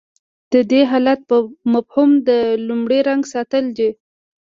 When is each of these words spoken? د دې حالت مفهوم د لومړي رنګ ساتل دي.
د 0.53 0.55
دې 0.71 0.81
حالت 0.91 1.21
مفهوم 1.73 2.11
د 2.29 2.29
لومړي 2.67 2.99
رنګ 3.09 3.21
ساتل 3.33 3.65
دي. 3.77 3.89